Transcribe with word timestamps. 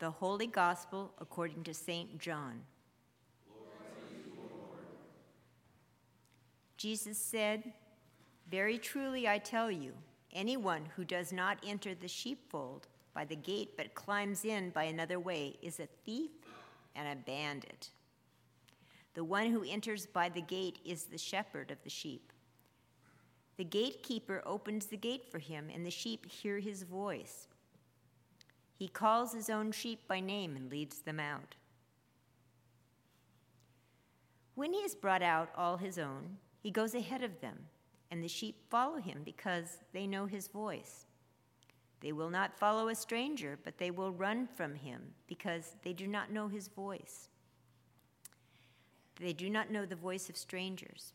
The 0.00 0.10
Holy 0.10 0.46
Gospel 0.46 1.12
according 1.20 1.62
to 1.64 1.74
St. 1.74 2.18
John. 2.18 2.62
Jesus 6.78 7.18
said, 7.18 7.74
Very 8.50 8.78
truly 8.78 9.28
I 9.28 9.36
tell 9.36 9.70
you, 9.70 9.92
anyone 10.32 10.86
who 10.96 11.04
does 11.04 11.34
not 11.34 11.58
enter 11.66 11.94
the 11.94 12.08
sheepfold 12.08 12.88
by 13.12 13.26
the 13.26 13.36
gate 13.36 13.76
but 13.76 13.94
climbs 13.94 14.46
in 14.46 14.70
by 14.70 14.84
another 14.84 15.20
way 15.20 15.58
is 15.60 15.78
a 15.80 15.88
thief 16.06 16.30
and 16.96 17.06
a 17.06 17.22
bandit. 17.26 17.90
The 19.12 19.24
one 19.24 19.50
who 19.50 19.64
enters 19.68 20.06
by 20.06 20.30
the 20.30 20.40
gate 20.40 20.78
is 20.82 21.04
the 21.04 21.18
shepherd 21.18 21.70
of 21.70 21.82
the 21.84 21.90
sheep. 21.90 22.32
The 23.58 23.64
gatekeeper 23.64 24.42
opens 24.46 24.86
the 24.86 24.96
gate 24.96 25.30
for 25.30 25.40
him, 25.40 25.68
and 25.70 25.84
the 25.84 25.90
sheep 25.90 26.24
hear 26.24 26.58
his 26.58 26.84
voice. 26.84 27.48
He 28.80 28.88
calls 28.88 29.34
his 29.34 29.50
own 29.50 29.72
sheep 29.72 30.08
by 30.08 30.20
name 30.20 30.56
and 30.56 30.70
leads 30.70 31.02
them 31.02 31.20
out. 31.20 31.54
When 34.54 34.72
he 34.72 34.80
has 34.80 34.94
brought 34.94 35.22
out 35.22 35.50
all 35.54 35.76
his 35.76 35.98
own, 35.98 36.38
he 36.62 36.70
goes 36.70 36.94
ahead 36.94 37.22
of 37.22 37.42
them, 37.42 37.58
and 38.10 38.24
the 38.24 38.28
sheep 38.28 38.56
follow 38.70 38.96
him 38.96 39.20
because 39.22 39.80
they 39.92 40.06
know 40.06 40.24
his 40.24 40.48
voice. 40.48 41.04
They 42.00 42.12
will 42.12 42.30
not 42.30 42.58
follow 42.58 42.88
a 42.88 42.94
stranger, 42.94 43.58
but 43.62 43.76
they 43.76 43.90
will 43.90 44.12
run 44.12 44.46
from 44.46 44.74
him 44.74 45.12
because 45.26 45.76
they 45.84 45.92
do 45.92 46.06
not 46.06 46.32
know 46.32 46.48
his 46.48 46.68
voice. 46.68 47.28
They 49.16 49.34
do 49.34 49.50
not 49.50 49.70
know 49.70 49.84
the 49.84 49.94
voice 49.94 50.30
of 50.30 50.38
strangers. 50.38 51.12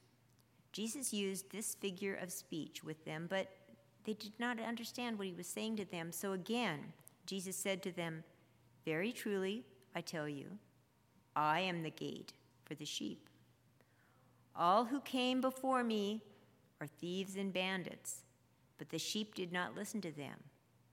Jesus 0.72 1.12
used 1.12 1.50
this 1.50 1.73
figure 1.73 2.14
of 2.22 2.32
speech 2.32 2.84
with 2.84 3.04
them, 3.06 3.26
but 3.28 3.48
they 4.04 4.14
did 4.14 4.34
not 4.38 4.59
understand 4.59 5.18
what 5.18 5.26
he 5.26 5.34
was 5.34 5.48
saying 5.48 5.78
to 5.78 5.86
them. 5.86 6.12
So 6.12 6.34
again, 6.34 6.94
Jesus 7.26 7.56
said 7.56 7.82
to 7.84 7.92
them, 7.92 8.24
Very 8.86 9.12
truly, 9.12 9.66
I 9.96 10.02
tell 10.02 10.30
you, 10.30 10.46
I 11.36 11.62
am 11.62 11.84
the 11.84 11.90
gate 11.90 12.34
for 12.66 12.76
the 12.76 12.86
sheep. 12.86 13.30
All 14.56 14.86
who 14.86 15.02
came 15.02 15.42
before 15.42 15.84
me 15.84 16.22
are 16.80 16.88
thieves 16.88 17.36
and 17.36 17.52
bandits, 17.52 18.22
but 18.78 18.90
the 18.90 19.00
sheep 19.00 19.36
did 19.36 19.52
not 19.52 19.76
listen 19.76 20.02
to 20.02 20.12
them. 20.12 20.38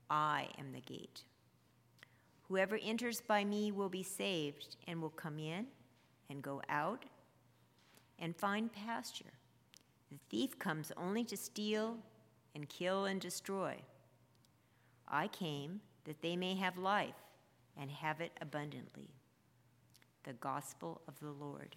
I 0.09 0.49
am 0.57 0.73
the 0.73 0.81
gate. 0.81 1.23
Whoever 2.47 2.77
enters 2.83 3.21
by 3.21 3.45
me 3.45 3.71
will 3.71 3.89
be 3.89 4.03
saved 4.03 4.75
and 4.87 5.01
will 5.01 5.09
come 5.09 5.39
in 5.39 5.67
and 6.29 6.41
go 6.41 6.61
out 6.69 7.05
and 8.19 8.35
find 8.35 8.71
pasture. 8.71 9.33
The 10.11 10.19
thief 10.29 10.59
comes 10.59 10.91
only 10.97 11.23
to 11.25 11.37
steal 11.37 11.97
and 12.53 12.69
kill 12.69 13.05
and 13.05 13.19
destroy. 13.19 13.77
I 15.07 15.27
came 15.27 15.81
that 16.05 16.21
they 16.21 16.35
may 16.35 16.55
have 16.55 16.77
life 16.77 17.15
and 17.79 17.89
have 17.89 18.21
it 18.21 18.31
abundantly. 18.41 19.09
The 20.23 20.33
Gospel 20.33 21.01
of 21.07 21.19
the 21.19 21.31
Lord. 21.31 21.75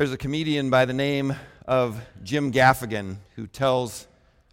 There's 0.00 0.12
a 0.12 0.16
comedian 0.16 0.70
by 0.70 0.86
the 0.86 0.94
name 0.94 1.36
of 1.66 2.00
Jim 2.22 2.52
Gaffigan 2.52 3.16
who 3.36 3.46
tells 3.46 4.06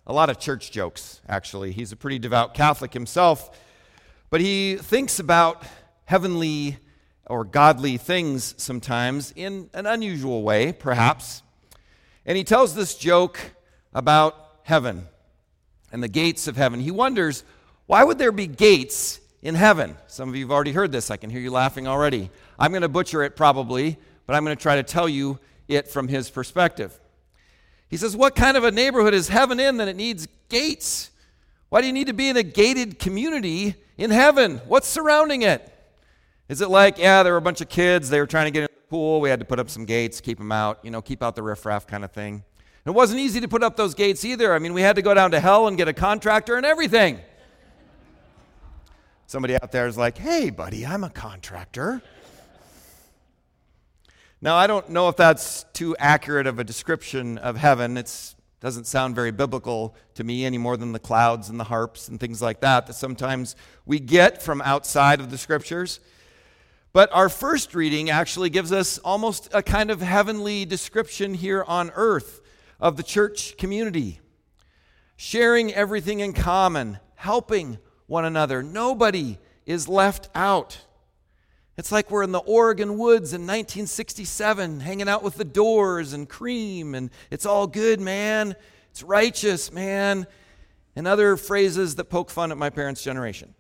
a 0.06 0.12
lot 0.12 0.30
of 0.30 0.40
church 0.40 0.72
jokes, 0.72 1.22
actually. 1.26 1.72
He's 1.72 1.94
a 1.94 1.96
pretty 1.96 2.20
devout 2.20 2.54
Catholic 2.54 2.92
himself, 2.92 3.58
but 4.30 4.42
he 4.42 4.76
thinks 4.76 5.20
about 5.20 5.64
heavenly 6.04 6.80
or 7.28 7.46
godly 7.46 7.96
things 7.96 8.56
sometimes 8.58 9.32
in 9.38 9.70
an 9.74 9.86
unusual 9.86 10.44
way, 10.44 10.74
perhaps. 10.74 11.44
And 12.26 12.38
he 12.38 12.44
tells 12.44 12.76
this 12.76 12.96
joke 12.96 13.40
about 13.94 14.36
heaven 14.64 15.08
and 15.94 16.04
the 16.04 16.10
gates 16.10 16.50
of 16.50 16.58
heaven. 16.58 16.82
He 16.82 16.92
wonders, 16.92 17.46
why 17.86 18.04
would 18.04 18.18
there 18.18 18.34
be 18.34 18.48
gates 18.48 19.22
in 19.42 19.56
heaven? 19.56 19.96
Some 20.08 20.28
of 20.28 20.36
you 20.36 20.44
have 20.44 20.52
already 20.52 20.74
heard 20.74 20.92
this. 20.92 21.10
I 21.10 21.16
can 21.16 21.30
hear 21.30 21.40
you 21.40 21.52
laughing 21.52 21.88
already. 21.88 22.32
I'm 22.60 22.72
going 22.72 22.82
to 22.82 22.90
butcher 22.90 23.24
it 23.24 23.38
probably 23.38 23.98
but 24.28 24.36
I'm 24.36 24.46
going 24.46 24.56
to 24.56 24.62
try 24.62 24.76
to 24.76 24.84
tell 24.84 25.10
you 25.10 25.40
it 25.68 25.88
from 25.88 26.08
his 26.08 26.30
perspective. 26.30 27.00
He 27.90 27.98
says, 27.98 28.16
What 28.16 28.36
kind 28.36 28.56
of 28.56 28.64
a 28.64 28.72
neighborhood 28.72 29.16
is 29.16 29.30
heaven 29.30 29.60
in 29.60 29.78
that 29.78 29.88
it 29.88 29.96
needs 29.96 30.28
gates? 30.50 31.10
Why 31.70 31.82
do 31.82 31.88
you 31.88 31.94
need 31.94 32.08
to 32.08 32.14
be 32.14 32.30
in 32.30 32.38
a 32.38 32.44
gated 32.44 33.00
community 33.00 33.76
in 33.98 34.12
heaven? 34.12 34.62
What's 34.68 34.88
surrounding 34.88 35.42
it? 35.42 35.74
Is 36.50 36.62
it 36.62 36.70
like, 36.70 36.98
yeah, 36.98 37.24
there 37.24 37.34
were 37.34 37.40
a 37.40 37.42
bunch 37.42 37.60
of 37.60 37.68
kids, 37.68 38.10
they 38.10 38.20
were 38.20 38.28
trying 38.28 38.46
to 38.46 38.52
get 38.52 38.62
in 38.62 38.70
the 38.74 38.90
pool, 38.90 39.20
we 39.20 39.30
had 39.30 39.40
to 39.40 39.46
put 39.46 39.60
up 39.60 39.70
some 39.70 39.84
gates, 39.84 40.22
keep 40.22 40.38
them 40.38 40.52
out, 40.52 40.80
you 40.82 40.92
know, 40.92 41.02
keep 41.02 41.22
out 41.22 41.36
the 41.36 41.44
riffraff 41.44 41.88
kind 41.88 42.06
of 42.06 42.12
thing. 42.12 42.44
It 42.86 42.92
wasn't 42.92 43.20
easy 43.20 43.42
to 43.42 43.50
put 43.50 43.64
up 43.64 43.76
those 43.76 43.94
gates 43.94 44.24
either. 44.24 44.54
I 44.54 44.60
mean, 44.60 44.74
we 44.74 44.82
had 44.82 44.96
to 44.96 45.02
go 45.02 45.14
down 45.14 45.32
to 45.32 45.42
hell 45.42 45.68
and 45.68 45.76
get 45.76 45.90
a 45.90 45.94
contractor 45.94 46.56
and 46.56 46.66
everything. 46.66 47.20
Somebody 49.26 49.56
out 49.56 49.74
there 49.74 49.88
is 49.88 49.98
like, 49.98 50.18
hey, 50.18 50.50
buddy, 50.50 50.86
I'm 50.86 51.04
a 51.04 51.10
contractor. 51.10 52.02
Now, 54.40 54.56
I 54.56 54.68
don't 54.68 54.90
know 54.90 55.10
if 55.10 55.16
that's 55.16 55.64
too 55.74 55.96
accurate 55.98 56.46
of 56.46 56.60
a 56.60 56.64
description 56.64 57.40
of 57.40 57.58
heaven. 57.58 57.98
It 57.98 58.36
doesn't 58.60 58.86
sound 58.86 59.16
very 59.16 59.32
biblical 59.32 59.96
to 60.14 60.24
me 60.24 60.46
any 60.46 60.60
more 60.60 60.78
than 60.78 60.92
the 60.92 61.00
clouds 61.00 61.50
and 61.50 61.60
the 61.60 61.64
harps 61.64 62.08
and 62.08 62.20
things 62.20 62.40
like 62.40 62.62
that 62.62 62.86
that 62.86 62.94
sometimes 62.94 63.56
we 63.88 64.00
get 64.00 64.44
from 64.44 64.62
outside 64.62 65.20
of 65.20 65.32
the 65.32 65.40
scriptures. 65.40 66.00
But 66.94 67.10
our 67.14 67.30
first 67.30 67.74
reading 67.74 68.12
actually 68.12 68.52
gives 68.52 68.72
us 68.72 69.00
almost 69.00 69.50
a 69.54 69.64
kind 69.64 69.90
of 69.90 70.02
heavenly 70.02 70.66
description 70.66 71.34
here 71.34 71.64
on 71.68 71.92
earth 71.96 72.42
of 72.80 72.96
the 72.96 73.04
church 73.04 73.58
community. 73.58 74.20
Sharing 75.16 75.74
everything 75.74 76.20
in 76.20 76.34
common, 76.34 77.00
helping 77.16 77.80
one 78.06 78.24
another. 78.24 78.62
Nobody 78.62 79.40
is 79.66 79.88
left 79.88 80.30
out. 80.36 80.86
It's 81.78 81.92
like 81.92 82.10
we're 82.10 82.24
in 82.24 82.32
the 82.32 82.40
Oregon 82.40 82.98
woods 82.98 83.34
in 83.34 83.42
1967, 83.42 84.80
hanging 84.80 85.08
out 85.08 85.22
with 85.22 85.36
the 85.36 85.46
doors 85.46 86.14
and 86.14 86.28
cream, 86.28 86.96
and 86.96 87.12
it's 87.30 87.46
all 87.46 87.68
good, 87.68 88.02
man. 88.02 88.56
It's 88.90 89.04
righteous, 89.04 89.72
man. 89.72 90.26
And 90.96 91.08
other 91.08 91.38
phrases 91.38 91.96
that 91.96 92.06
poke 92.06 92.32
fun 92.32 92.52
at 92.52 92.58
my 92.58 92.72
parents' 92.72 93.04
generation. 93.04 93.54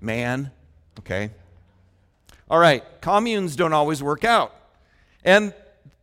Man, 0.00 0.52
okay. 1.00 1.30
All 2.48 2.60
right, 2.60 2.84
communes 3.00 3.56
don't 3.56 3.72
always 3.72 4.00
work 4.02 4.24
out. 4.24 4.54
And 5.24 5.52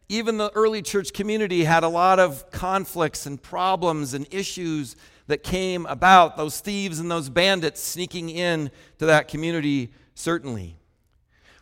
even 0.10 0.38
the 0.38 0.52
early 0.56 0.82
church 0.82 1.14
community 1.14 1.64
had 1.64 1.84
a 1.84 1.90
lot 1.90 2.20
of 2.20 2.52
conflicts 2.52 3.26
and 3.26 3.42
problems 3.42 4.14
and 4.14 4.28
issues 4.30 4.98
that 5.28 5.42
came 5.42 5.86
about, 5.86 6.36
those 6.36 6.60
thieves 6.60 7.00
and 7.00 7.10
those 7.10 7.30
bandits 7.30 7.82
sneaking 7.82 8.30
in 8.30 8.72
to 9.00 9.06
that 9.06 9.30
community, 9.30 9.94
certainly. 10.14 10.76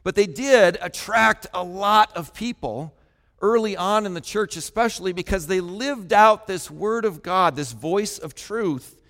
But 0.06 0.14
they 0.14 0.28
did 0.28 0.78
attract 0.82 1.48
a 1.52 1.64
lot 1.64 2.16
of 2.16 2.32
people 2.32 2.94
early 3.42 3.76
on 3.76 4.06
in 4.06 4.14
the 4.14 4.22
church, 4.22 4.56
especially 4.56 5.14
because 5.14 5.48
they 5.48 5.60
lived 5.60 6.14
out 6.14 6.46
this 6.46 6.70
word 6.70 7.06
of 7.06 7.24
God, 7.24 7.56
this 7.56 7.72
voice 7.72 8.20
of 8.20 8.36
truth 8.36 9.02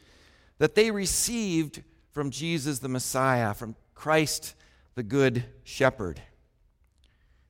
that 0.58 0.74
they 0.74 0.92
received 0.92 1.84
from 2.14 2.32
Jesus 2.32 2.80
the 2.80 2.88
Messiah, 2.88 3.54
from 3.54 3.76
Christ 3.94 4.56
the 4.96 5.04
Good 5.04 5.44
Shepherd. 5.66 6.22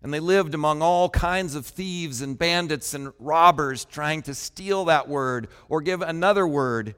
And 0.01 0.11
they 0.11 0.19
lived 0.19 0.55
among 0.55 0.81
all 0.81 1.07
kinds 1.07 1.53
of 1.53 1.67
thieves 1.67 2.21
and 2.21 2.39
bandits 2.39 2.95
and 2.95 3.13
robbers 3.19 3.85
trying 3.85 4.23
to 4.23 4.33
steal 4.33 4.85
that 4.85 5.07
word 5.07 5.49
or 5.69 5.81
give 5.81 6.01
another 6.01 6.47
word. 6.47 6.95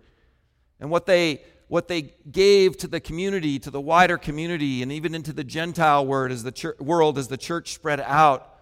And 0.80 0.90
what 0.90 1.08
they 1.08 1.42
what 1.68 1.88
they 1.88 2.14
gave 2.32 2.78
to 2.78 2.88
the 2.88 3.00
community, 3.00 3.60
to 3.60 3.70
the 3.70 3.82
wider 3.82 4.18
community, 4.18 4.82
and 4.82 4.92
even 4.92 5.14
into 5.14 5.34
the 5.34 5.44
Gentile 5.44 6.06
world 6.06 6.32
as 6.32 6.44
the 6.44 6.52
church, 6.52 6.80
world 6.80 7.18
as 7.18 7.28
the 7.28 7.38
church 7.38 7.74
spread 7.74 8.00
out 8.00 8.56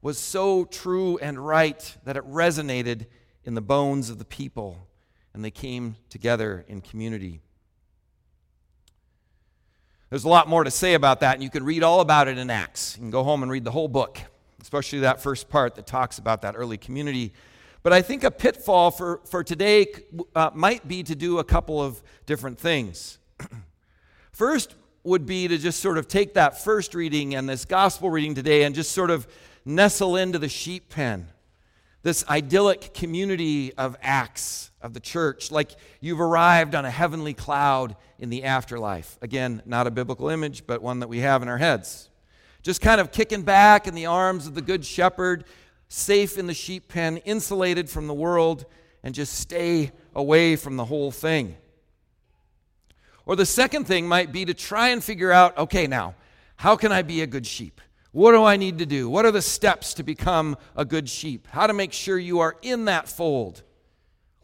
was 0.00 0.18
so 0.18 0.64
true 0.64 1.18
and 1.18 1.44
right 1.44 1.96
that 2.04 2.16
it 2.16 2.24
resonated 2.24 3.06
in 3.44 3.54
the 3.54 3.60
bones 3.60 4.10
of 4.10 4.18
the 4.18 4.24
people 4.24 4.88
and 5.34 5.44
they 5.44 5.50
came 5.50 5.96
together 6.08 6.64
in 6.68 6.80
community. 6.80 7.40
There's 10.10 10.24
a 10.24 10.28
lot 10.28 10.46
more 10.46 10.62
to 10.62 10.70
say 10.70 10.94
about 10.94 11.20
that, 11.20 11.34
and 11.34 11.42
you 11.42 11.48
can 11.48 11.64
read 11.64 11.82
all 11.82 12.00
about 12.00 12.28
it 12.28 12.36
in 12.36 12.50
Acts. 12.50 12.96
You 12.96 13.02
can 13.02 13.10
go 13.10 13.24
home 13.24 13.42
and 13.42 13.50
read 13.50 13.64
the 13.64 13.70
whole 13.70 13.88
book, 13.88 14.20
especially 14.60 15.00
that 15.00 15.22
first 15.22 15.48
part 15.48 15.74
that 15.76 15.86
talks 15.86 16.18
about 16.18 16.42
that 16.42 16.54
early 16.56 16.76
community 16.76 17.32
but 17.82 17.92
I 17.92 18.02
think 18.02 18.24
a 18.24 18.30
pitfall 18.30 18.90
for, 18.90 19.20
for 19.24 19.42
today 19.42 19.86
uh, 20.34 20.50
might 20.54 20.86
be 20.86 21.02
to 21.02 21.14
do 21.14 21.38
a 21.38 21.44
couple 21.44 21.82
of 21.82 22.02
different 22.26 22.58
things. 22.58 23.18
First, 24.32 24.74
would 25.04 25.26
be 25.26 25.48
to 25.48 25.58
just 25.58 25.80
sort 25.80 25.98
of 25.98 26.06
take 26.06 26.34
that 26.34 26.62
first 26.62 26.94
reading 26.94 27.34
and 27.34 27.48
this 27.48 27.64
gospel 27.64 28.08
reading 28.08 28.34
today 28.34 28.62
and 28.62 28.74
just 28.74 28.92
sort 28.92 29.10
of 29.10 29.26
nestle 29.64 30.16
into 30.16 30.38
the 30.38 30.48
sheep 30.48 30.88
pen. 30.88 31.28
This 32.02 32.24
idyllic 32.28 32.94
community 32.94 33.72
of 33.74 33.96
acts 34.02 34.70
of 34.80 34.92
the 34.92 35.00
church, 35.00 35.50
like 35.50 35.72
you've 36.00 36.20
arrived 36.20 36.74
on 36.74 36.84
a 36.84 36.90
heavenly 36.90 37.34
cloud 37.34 37.96
in 38.18 38.30
the 38.30 38.44
afterlife. 38.44 39.18
Again, 39.22 39.62
not 39.66 39.86
a 39.86 39.90
biblical 39.90 40.28
image, 40.28 40.66
but 40.66 40.82
one 40.82 41.00
that 41.00 41.08
we 41.08 41.18
have 41.18 41.42
in 41.42 41.48
our 41.48 41.58
heads. 41.58 42.08
Just 42.62 42.80
kind 42.80 43.00
of 43.00 43.10
kicking 43.10 43.42
back 43.42 43.88
in 43.88 43.94
the 43.94 44.06
arms 44.06 44.46
of 44.46 44.54
the 44.54 44.62
good 44.62 44.84
shepherd, 44.84 45.44
safe 45.92 46.38
in 46.38 46.46
the 46.46 46.54
sheep 46.54 46.88
pen, 46.88 47.18
insulated 47.18 47.88
from 47.90 48.06
the 48.06 48.14
world, 48.14 48.64
and 49.02 49.14
just 49.14 49.34
stay 49.34 49.92
away 50.14 50.56
from 50.56 50.76
the 50.76 50.86
whole 50.86 51.10
thing. 51.10 51.54
Or 53.26 53.36
the 53.36 53.44
second 53.44 53.84
thing 53.86 54.08
might 54.08 54.32
be 54.32 54.46
to 54.46 54.54
try 54.54 54.88
and 54.88 55.04
figure 55.04 55.30
out 55.30 55.56
okay, 55.58 55.86
now, 55.86 56.14
how 56.56 56.76
can 56.76 56.92
I 56.92 57.02
be 57.02 57.20
a 57.20 57.26
good 57.26 57.46
sheep? 57.46 57.80
What 58.10 58.32
do 58.32 58.42
I 58.42 58.56
need 58.56 58.78
to 58.78 58.86
do? 58.86 59.08
What 59.08 59.26
are 59.26 59.30
the 59.30 59.42
steps 59.42 59.94
to 59.94 60.02
become 60.02 60.56
a 60.74 60.84
good 60.84 61.10
sheep? 61.10 61.46
How 61.50 61.66
to 61.66 61.74
make 61.74 61.92
sure 61.92 62.18
you 62.18 62.40
are 62.40 62.56
in 62.62 62.86
that 62.86 63.06
fold? 63.08 63.62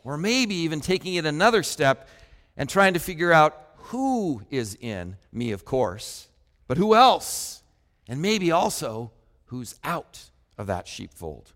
Or 0.04 0.18
maybe 0.18 0.54
even 0.54 0.80
taking 0.80 1.14
it 1.14 1.24
another 1.24 1.62
step 1.62 2.08
and 2.56 2.68
trying 2.68 2.92
to 2.92 3.00
figure 3.00 3.32
out 3.32 3.72
who 3.76 4.42
is 4.50 4.76
in 4.80 5.16
me, 5.32 5.52
of 5.52 5.64
course, 5.64 6.28
but 6.66 6.76
who 6.76 6.94
else? 6.94 7.62
And 8.06 8.20
maybe 8.20 8.50
also 8.50 9.12
who's 9.46 9.74
out 9.82 10.30
of 10.58 10.66
that 10.66 10.86
sheepfold. 10.86 11.52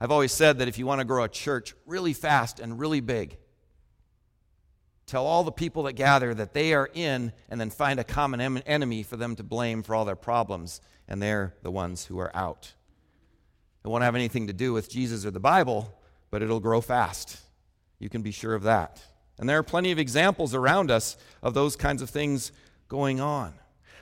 I've 0.00 0.10
always 0.10 0.32
said 0.32 0.58
that 0.58 0.68
if 0.68 0.78
you 0.78 0.86
want 0.86 1.00
to 1.00 1.04
grow 1.06 1.24
a 1.24 1.28
church 1.28 1.74
really 1.86 2.12
fast 2.12 2.60
and 2.60 2.78
really 2.78 3.00
big, 3.00 3.38
Tell 5.10 5.26
all 5.26 5.42
the 5.42 5.50
people 5.50 5.82
that 5.82 5.94
gather 5.94 6.32
that 6.34 6.54
they 6.54 6.72
are 6.72 6.88
in, 6.94 7.32
and 7.48 7.60
then 7.60 7.68
find 7.68 7.98
a 7.98 8.04
common 8.04 8.40
em- 8.40 8.62
enemy 8.64 9.02
for 9.02 9.16
them 9.16 9.34
to 9.34 9.42
blame 9.42 9.82
for 9.82 9.92
all 9.92 10.04
their 10.04 10.14
problems, 10.14 10.80
and 11.08 11.20
they're 11.20 11.52
the 11.64 11.70
ones 11.72 12.04
who 12.04 12.20
are 12.20 12.30
out. 12.32 12.74
It 13.84 13.88
won't 13.88 14.04
have 14.04 14.14
anything 14.14 14.46
to 14.46 14.52
do 14.52 14.72
with 14.72 14.88
Jesus 14.88 15.26
or 15.26 15.32
the 15.32 15.40
Bible, 15.40 15.92
but 16.30 16.42
it'll 16.42 16.60
grow 16.60 16.80
fast. 16.80 17.40
You 17.98 18.08
can 18.08 18.22
be 18.22 18.30
sure 18.30 18.54
of 18.54 18.62
that. 18.62 19.02
And 19.36 19.48
there 19.48 19.58
are 19.58 19.64
plenty 19.64 19.90
of 19.90 19.98
examples 19.98 20.54
around 20.54 20.92
us 20.92 21.16
of 21.42 21.54
those 21.54 21.74
kinds 21.74 22.02
of 22.02 22.10
things 22.10 22.52
going 22.86 23.18
on. 23.18 23.54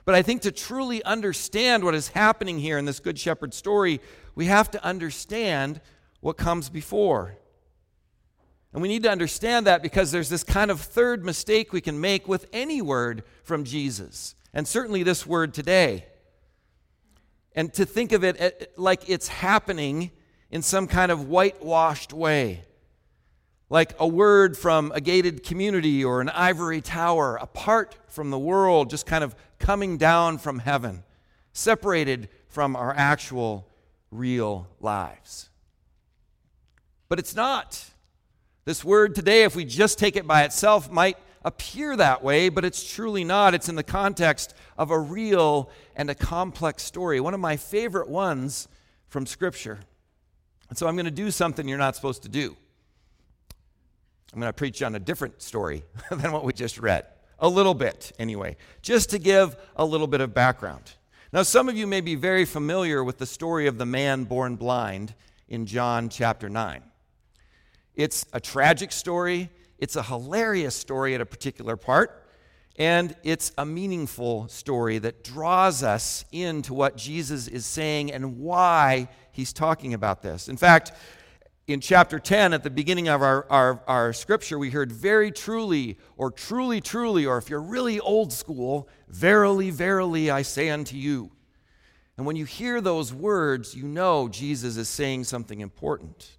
But 0.09 0.15
I 0.15 0.23
think 0.23 0.41
to 0.41 0.53
truly 0.53 1.05
understand 1.05 1.85
what 1.85 1.95
is 1.95 2.09
happening 2.09 2.61
here 2.61 2.79
in 2.79 2.87
this 2.87 2.99
Good 2.99 3.19
Shepherd 3.19 3.53
story, 3.53 4.01
we 4.35 4.47
have 4.47 4.71
to 4.71 4.83
understand 4.83 5.83
what 6.21 6.39
comes 6.39 6.71
before. 6.71 7.37
And 8.73 8.81
we 8.81 8.89
need 8.89 9.03
to 9.03 9.11
understand 9.11 9.67
that 9.67 9.83
because 9.83 10.11
there's 10.11 10.31
this 10.31 10.43
kind 10.43 10.71
of 10.71 10.81
third 10.81 11.27
mistake 11.27 11.75
we 11.75 11.83
can 11.83 12.01
make 12.01 12.27
with 12.27 12.47
any 12.55 12.81
word 12.81 13.23
from 13.43 13.65
Jesus, 13.65 14.35
and 14.55 14.67
certainly 14.67 15.03
this 15.03 15.27
word 15.27 15.53
today. 15.53 16.07
And 17.55 17.71
to 17.75 17.85
think 17.85 18.13
of 18.13 18.25
it 18.25 18.73
like 18.79 19.11
it's 19.11 19.29
happening 19.29 20.11
in 20.51 20.63
some 20.63 20.87
kind 20.87 21.13
of 21.13 21.29
whitewashed 21.29 22.15
way, 22.15 22.65
like 23.71 23.95
a 23.99 24.07
word 24.07 24.57
from 24.57 24.93
a 24.95 25.01
gated 25.01 25.43
community 25.43 26.05
or 26.05 26.21
an 26.21 26.29
ivory 26.31 26.81
tower, 26.81 27.37
apart 27.37 27.97
from 28.09 28.31
the 28.31 28.39
world, 28.39 28.91
just 28.91 29.07
kind 29.07 29.23
of 29.23 29.35
coming 29.59 29.99
down 29.99 30.39
from 30.39 30.61
heaven, 30.61 31.03
separated 31.53 32.29
from 32.49 32.75
our 32.77 32.95
actual 32.97 33.69
real 34.11 34.67
lives. 34.81 35.51
But 37.09 37.19
it's 37.19 37.35
not. 37.35 37.91
This 38.65 38.85
word 38.85 39.15
today, 39.15 39.45
if 39.45 39.55
we 39.55 39.65
just 39.65 39.99
take 39.99 40.17
it 40.17 40.27
by 40.27 40.45
itself, 40.45 40.91
might 40.91 41.17
appear 41.45 41.97
that 41.97 42.23
way, 42.23 42.49
but 42.49 42.65
it's 42.65 42.91
truly 42.93 43.25
not. 43.25 43.55
It's 43.55 43.69
in 43.69 43.77
the 43.77 43.83
context 43.83 44.55
of 44.77 44.91
a 44.91 44.99
real 44.99 45.71
and 45.97 46.11
a 46.11 46.15
complex 46.15 46.83
story, 46.83 47.21
one 47.21 47.35
of 47.35 47.41
my 47.41 47.57
favorite 47.57 48.09
ones 48.09 48.69
from 49.09 49.27
Scripture. 49.27 49.81
And 50.69 50.77
so 50.77 50.87
I'm 50.87 50.97
going 50.97 51.07
to 51.07 51.11
do 51.11 51.31
something 51.31 51.67
you're 51.67 51.79
not 51.79 51.97
supposed 51.97 52.23
to 52.25 52.29
do. 52.29 52.57
I'm 54.33 54.41
going 54.41 54.49
to 54.49 54.57
preach 54.57 54.83
on 54.83 54.95
a 54.95 54.99
different 54.99 55.41
story 55.43 55.85
than 56.11 56.33
what 56.33 56.45
we 56.45 56.53
just 56.53 56.79
read. 56.79 57.07
A 57.39 57.49
little 57.49 57.75
bit, 57.75 58.13
anyway, 58.19 58.57
just 58.83 59.11
to 59.11 59.19
give 59.19 59.57
a 59.77 59.85
little 59.85 60.07
bit 60.07 60.21
of 60.21 60.35
background. 60.35 60.93
Now, 61.33 61.43
some 61.43 61.69
of 61.69 61.77
you 61.77 61.87
may 61.87 62.01
be 62.01 62.15
very 62.15 62.45
familiar 62.45 63.05
with 63.05 63.19
the 63.19 63.27
story 63.27 63.67
of 63.67 63.79
the 63.79 63.87
man 63.87 64.25
born 64.25 64.57
blind 64.57 65.15
in 65.49 65.67
John 65.67 66.09
chapter 66.09 66.49
9. 66.49 66.83
It's 67.95 68.27
a 68.33 68.41
tragic 68.41 68.93
story, 68.93 69.51
it's 69.79 69.97
a 69.97 70.03
hilarious 70.03 70.75
story 70.75 71.15
at 71.15 71.21
a 71.21 71.27
particular 71.27 71.77
part, 71.77 72.27
and 72.77 73.15
it's 73.25 73.53
a 73.59 73.67
meaningful 73.67 74.49
story 74.49 74.99
that 74.99 75.25
draws 75.25 75.83
us 75.83 76.25
into 76.33 76.75
what 76.75 76.97
Jesus 76.97 77.49
is 77.49 77.67
saying 77.67 78.13
and 78.13 78.39
why 78.39 79.09
he's 79.33 79.53
talking 79.53 79.95
about 79.95 80.23
this. 80.23 80.49
In 80.49 80.57
fact, 80.57 80.93
in 81.69 81.81
chapter 81.81 82.19
10, 82.19 82.55
at 82.55 82.63
the 82.63 82.71
beginning 82.71 83.09
of 83.09 83.21
our, 83.21 83.47
our, 83.51 83.83
our, 83.87 84.13
scripture, 84.15 84.59
we 84.59 84.71
heard 84.71 84.91
very 84.91 85.31
truly, 85.31 85.99
or 86.17 86.31
truly, 86.31 86.81
truly, 86.81 87.27
or 87.27 87.37
if 87.37 87.51
you're 87.51 87.61
really 87.61 88.01
old 88.01 88.33
school, 88.33 88.89
verily, 89.07 89.71
verily, 89.71 90.31
I 90.31 90.41
say 90.41 90.71
unto 90.71 90.97
you. 90.97 91.31
And 92.17 92.25
when 92.25 92.37
you 92.37 92.47
hear 92.47 92.81
those 92.81 93.13
words, 93.13 93.75
you 93.75 93.87
know 93.87 94.29
Jesus 94.29 94.79
is 94.79 94.89
saying 94.89 95.25
something 95.25 95.61
important. 95.61 96.39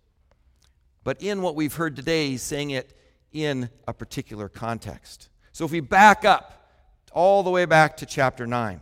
But 1.04 1.22
in 1.22 1.44
what 1.44 1.56
we've 1.56 1.76
heard 1.76 1.96
today, 1.96 2.30
he's 2.30 2.42
saying 2.42 2.72
it 2.72 2.98
in 3.32 3.70
a 3.88 3.94
particular 3.94 4.50
context. 4.50 5.30
So 5.52 5.64
if 5.64 5.72
we 5.72 5.80
back 5.80 6.26
up 6.26 6.74
all 7.12 7.44
the 7.44 7.52
way 7.52 7.66
back 7.66 7.98
to 7.98 8.08
chapter 8.08 8.48
9, 8.48 8.82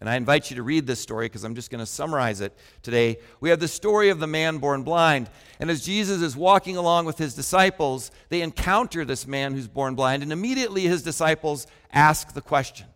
and 0.00 0.08
I 0.08 0.16
invite 0.16 0.50
you 0.50 0.56
to 0.56 0.62
read 0.62 0.86
this 0.86 0.98
story 0.98 1.26
because 1.26 1.44
I'm 1.44 1.54
just 1.54 1.70
going 1.70 1.80
to 1.80 1.86
summarize 1.86 2.40
it 2.40 2.56
today. 2.82 3.18
We 3.40 3.50
have 3.50 3.60
the 3.60 3.68
story 3.68 4.08
of 4.08 4.18
the 4.18 4.26
man 4.26 4.58
born 4.58 4.82
blind. 4.82 5.28
And 5.58 5.70
as 5.70 5.84
Jesus 5.84 6.22
is 6.22 6.34
walking 6.34 6.78
along 6.78 7.04
with 7.04 7.18
his 7.18 7.34
disciples, 7.34 8.10
they 8.30 8.40
encounter 8.40 9.04
this 9.04 9.26
man 9.26 9.52
who's 9.52 9.68
born 9.68 9.94
blind. 9.94 10.22
And 10.22 10.32
immediately 10.32 10.82
his 10.82 11.02
disciples 11.02 11.66
ask 11.92 12.32
the 12.32 12.40
question 12.40 12.86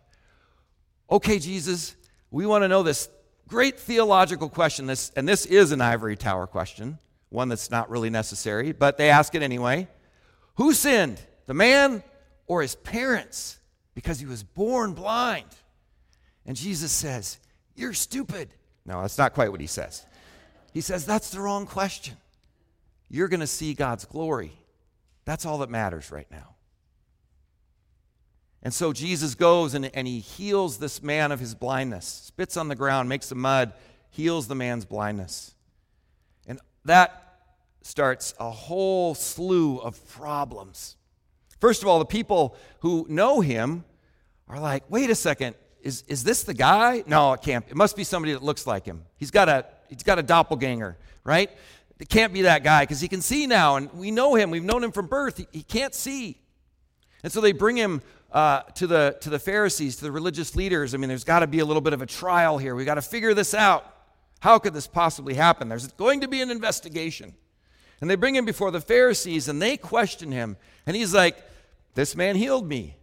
Okay, 1.09 1.37
Jesus, 1.37 1.95
we 2.31 2.47
want 2.47 2.63
to 2.63 2.67
know 2.67 2.81
this 2.81 3.07
great 3.47 3.79
theological 3.79 4.49
question. 4.49 4.87
This, 4.87 5.11
and 5.15 5.29
this 5.29 5.45
is 5.45 5.71
an 5.71 5.81
ivory 5.81 6.15
tower 6.15 6.47
question 6.47 6.97
one 7.29 7.49
that's 7.49 7.69
not 7.69 7.89
really 7.89 8.09
necessary, 8.09 8.71
but 8.71 8.97
they 8.97 9.09
ask 9.09 9.35
it 9.35 9.43
anyway. 9.43 9.87
Who 10.55 10.73
sinned, 10.73 11.19
the 11.45 11.53
man 11.53 12.03
or 12.47 12.61
his 12.61 12.75
parents? 12.75 13.59
Because 13.93 14.19
he 14.19 14.25
was 14.25 14.43
born 14.43 14.93
blind. 14.93 15.47
And 16.45 16.55
Jesus 16.55 16.91
says, 16.91 17.39
You're 17.75 17.93
stupid. 17.93 18.49
No, 18.85 19.01
that's 19.01 19.17
not 19.17 19.33
quite 19.33 19.51
what 19.51 19.61
he 19.61 19.67
says. 19.67 20.05
He 20.73 20.81
says, 20.81 21.05
That's 21.05 21.31
the 21.31 21.39
wrong 21.39 21.65
question. 21.65 22.17
You're 23.09 23.27
going 23.27 23.39
to 23.39 23.47
see 23.47 23.73
God's 23.73 24.05
glory. 24.05 24.51
That's 25.25 25.45
all 25.45 25.59
that 25.59 25.69
matters 25.69 26.11
right 26.11 26.29
now. 26.29 26.55
And 28.61 28.73
so 28.73 28.93
Jesus 28.93 29.35
goes 29.35 29.75
and, 29.75 29.85
and 29.93 30.07
he 30.07 30.19
heals 30.19 30.77
this 30.77 31.03
man 31.03 31.31
of 31.31 31.39
his 31.39 31.53
blindness, 31.53 32.05
spits 32.05 32.57
on 32.57 32.67
the 32.67 32.75
ground, 32.75 33.07
makes 33.07 33.29
the 33.29 33.35
mud, 33.35 33.73
heals 34.09 34.47
the 34.47 34.55
man's 34.55 34.85
blindness. 34.85 35.53
And 36.47 36.59
that 36.83 37.39
starts 37.83 38.33
a 38.39 38.49
whole 38.49 39.13
slew 39.13 39.77
of 39.77 40.03
problems. 40.09 40.97
First 41.59 41.83
of 41.83 41.87
all, 41.87 41.99
the 41.99 42.05
people 42.05 42.55
who 42.79 43.05
know 43.07 43.41
him 43.41 43.83
are 44.47 44.59
like, 44.59 44.83
wait 44.89 45.11
a 45.11 45.15
second, 45.15 45.55
is, 45.85 46.03
is 46.07 46.23
this 46.23 46.43
the 46.43 46.53
guy? 46.55 47.03
No, 47.05 47.33
it 47.33 47.43
can't. 47.43 47.63
It 47.69 47.75
must 47.75 47.95
be 47.95 48.03
somebody 48.03 48.33
that 48.33 48.41
looks 48.41 48.65
like 48.65 48.85
him. 48.85 49.03
He's 49.17 49.29
got 49.29 49.47
a, 49.47 49.65
he's 49.87 50.01
got 50.01 50.17
a 50.17 50.23
doppelganger, 50.23 50.97
right? 51.23 51.49
It 51.99 52.09
can't 52.09 52.33
be 52.33 52.41
that 52.41 52.63
guy 52.63 52.81
because 52.81 52.99
he 52.99 53.07
can 53.07 53.21
see 53.21 53.45
now, 53.45 53.75
and 53.75 53.93
we 53.93 54.09
know 54.09 54.33
him. 54.33 54.49
We've 54.49 54.63
known 54.63 54.83
him 54.83 54.91
from 54.91 55.05
birth. 55.05 55.37
He, 55.37 55.47
he 55.51 55.61
can't 55.61 55.93
see. 55.93 56.41
And 57.23 57.31
so 57.31 57.39
they 57.39 57.51
bring 57.51 57.77
him 57.77 58.01
uh, 58.31 58.61
to, 58.73 58.87
the, 58.87 59.17
to 59.21 59.29
the 59.29 59.37
Pharisees, 59.37 59.97
to 59.97 60.05
the 60.05 60.11
religious 60.11 60.55
leaders. 60.55 60.95
I 60.95 60.97
mean, 60.97 61.07
there's 61.07 61.23
got 61.23 61.39
to 61.39 61.47
be 61.47 61.59
a 61.59 61.65
little 61.65 61.81
bit 61.81 61.93
of 61.93 62.01
a 62.01 62.07
trial 62.07 62.57
here. 62.57 62.73
We've 62.73 62.85
got 62.85 62.95
to 62.95 63.01
figure 63.03 63.35
this 63.35 63.53
out. 63.53 63.85
How 64.39 64.57
could 64.57 64.73
this 64.73 64.87
possibly 64.87 65.35
happen? 65.35 65.69
There's 65.69 65.87
going 65.89 66.21
to 66.21 66.27
be 66.27 66.41
an 66.41 66.49
investigation. 66.49 67.35
And 68.01 68.09
they 68.09 68.15
bring 68.15 68.35
him 68.35 68.43
before 68.43 68.71
the 68.71 68.81
Pharisees 68.81 69.47
and 69.47 69.61
they 69.61 69.77
question 69.77 70.31
him. 70.31 70.57
And 70.85 70.95
he's 70.95 71.13
like, 71.13 71.37
This 71.93 72.15
man 72.15 72.35
healed 72.35 72.67
me. 72.67 72.97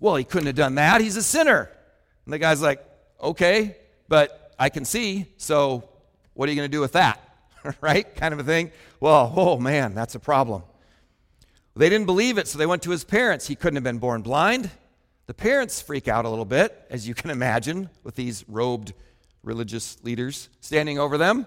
Well, 0.00 0.16
he 0.16 0.24
couldn't 0.24 0.46
have 0.46 0.56
done 0.56 0.76
that. 0.76 1.00
He's 1.00 1.16
a 1.16 1.22
sinner. 1.22 1.68
And 2.24 2.32
the 2.32 2.38
guy's 2.38 2.62
like, 2.62 2.84
Okay, 3.22 3.76
but 4.08 4.54
I 4.58 4.68
can 4.68 4.84
see. 4.84 5.26
So 5.36 5.88
what 6.34 6.48
are 6.48 6.52
you 6.52 6.56
going 6.56 6.70
to 6.70 6.76
do 6.76 6.80
with 6.80 6.92
that? 6.92 7.20
right? 7.80 8.14
Kind 8.16 8.34
of 8.34 8.40
a 8.40 8.44
thing. 8.44 8.72
Well, 9.00 9.32
oh 9.36 9.58
man, 9.58 9.94
that's 9.94 10.14
a 10.14 10.20
problem. 10.20 10.64
They 11.74 11.88
didn't 11.88 12.06
believe 12.06 12.36
it, 12.36 12.48
so 12.48 12.58
they 12.58 12.66
went 12.66 12.82
to 12.82 12.90
his 12.90 13.04
parents. 13.04 13.46
He 13.46 13.54
couldn't 13.54 13.76
have 13.76 13.84
been 13.84 13.98
born 13.98 14.22
blind. 14.22 14.70
The 15.26 15.34
parents 15.34 15.80
freak 15.80 16.08
out 16.08 16.24
a 16.24 16.28
little 16.28 16.44
bit, 16.44 16.78
as 16.90 17.06
you 17.08 17.14
can 17.14 17.30
imagine, 17.30 17.88
with 18.02 18.14
these 18.16 18.44
robed 18.48 18.92
religious 19.42 20.02
leaders 20.02 20.48
standing 20.60 20.98
over 20.98 21.16
them. 21.16 21.46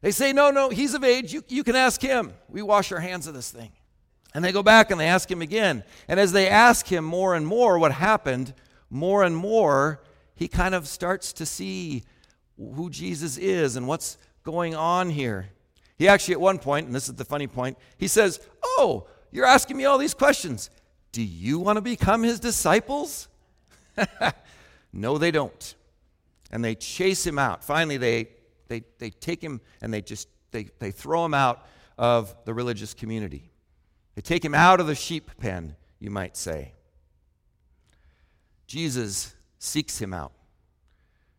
They 0.00 0.10
say, 0.10 0.32
no, 0.32 0.50
no, 0.50 0.70
he's 0.70 0.94
of 0.94 1.04
age. 1.04 1.32
You, 1.32 1.44
you 1.48 1.62
can 1.62 1.76
ask 1.76 2.00
him. 2.00 2.32
We 2.48 2.62
wash 2.62 2.90
our 2.90 3.00
hands 3.00 3.26
of 3.26 3.34
this 3.34 3.50
thing. 3.50 3.70
And 4.34 4.44
they 4.44 4.50
go 4.50 4.62
back 4.62 4.90
and 4.90 4.98
they 4.98 5.06
ask 5.06 5.30
him 5.30 5.42
again. 5.42 5.84
And 6.08 6.18
as 6.18 6.32
they 6.32 6.48
ask 6.48 6.86
him 6.86 7.04
more 7.04 7.34
and 7.34 7.46
more 7.46 7.78
what 7.78 7.92
happened, 7.92 8.54
more 8.90 9.22
and 9.22 9.36
more, 9.36 10.02
he 10.34 10.48
kind 10.48 10.74
of 10.74 10.86
starts 10.86 11.32
to 11.34 11.46
see 11.46 12.02
who 12.58 12.90
Jesus 12.90 13.38
is 13.38 13.76
and 13.76 13.86
what's 13.86 14.18
going 14.42 14.74
on 14.74 15.10
here. 15.10 15.50
He 15.96 16.08
actually, 16.08 16.34
at 16.34 16.40
one 16.40 16.58
point, 16.58 16.86
and 16.86 16.94
this 16.94 17.08
is 17.08 17.14
the 17.14 17.24
funny 17.24 17.46
point, 17.46 17.78
he 17.96 18.08
says, 18.08 18.40
Oh, 18.62 19.06
you're 19.30 19.46
asking 19.46 19.76
me 19.76 19.84
all 19.84 19.98
these 19.98 20.14
questions. 20.14 20.70
Do 21.12 21.22
you 21.22 21.58
want 21.58 21.76
to 21.76 21.82
become 21.82 22.22
his 22.22 22.40
disciples? 22.40 23.28
no, 24.92 25.18
they 25.18 25.30
don't. 25.30 25.74
And 26.50 26.64
they 26.64 26.74
chase 26.74 27.26
him 27.26 27.38
out. 27.38 27.62
Finally, 27.62 27.98
they, 27.98 28.28
they, 28.68 28.82
they 28.98 29.10
take 29.10 29.42
him 29.42 29.60
and 29.80 29.92
they 29.92 30.02
just 30.02 30.28
they, 30.50 30.68
they 30.78 30.90
throw 30.90 31.24
him 31.24 31.34
out 31.34 31.66
of 31.98 32.34
the 32.44 32.54
religious 32.54 32.94
community. 32.94 33.50
They 34.14 34.22
take 34.22 34.44
him 34.44 34.54
out 34.54 34.80
of 34.80 34.86
the 34.86 34.94
sheep 34.94 35.30
pen, 35.38 35.76
you 35.98 36.10
might 36.10 36.36
say. 36.36 36.72
Jesus 38.70 39.34
seeks 39.58 39.98
him 39.98 40.14
out. 40.14 40.30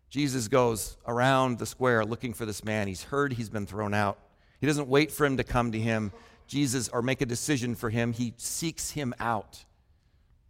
Jesus 0.09 0.49
goes 0.49 0.97
around 1.07 1.59
the 1.59 1.65
square 1.65 2.03
looking 2.03 2.33
for 2.33 2.45
this 2.45 2.61
man. 2.61 2.89
He's 2.89 3.03
heard 3.03 3.31
he's 3.31 3.47
been 3.47 3.65
thrown 3.65 3.93
out. 3.93 4.19
He 4.59 4.67
doesn't 4.67 4.89
wait 4.89 5.11
for 5.11 5.25
him 5.25 5.37
to 5.37 5.45
come 5.45 5.71
to 5.71 5.79
him. 5.79 6.11
Jesus 6.45 6.89
or 6.89 7.01
make 7.01 7.21
a 7.21 7.25
decision 7.25 7.73
for 7.73 7.89
him. 7.89 8.11
He 8.11 8.33
seeks 8.35 8.91
him 8.91 9.13
out. 9.17 9.63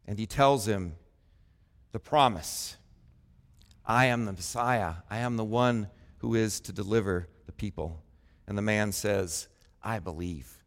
And 0.08 0.18
he 0.18 0.26
tells 0.26 0.68
him 0.68 0.96
the 1.92 2.00
promise 2.00 2.78
I 3.86 4.08
am 4.08 4.26
the 4.26 4.34
Messiah. 4.34 4.94
I 5.08 5.20
am 5.20 5.38
the 5.38 5.44
one 5.44 5.88
who 6.18 6.34
is 6.34 6.60
to 6.62 6.74
deliver 6.74 7.28
the 7.46 7.52
people. 7.52 8.02
And 8.48 8.58
the 8.58 8.64
man 8.64 8.92
says, 8.92 9.50
I 9.84 10.00
believe. 10.00 10.64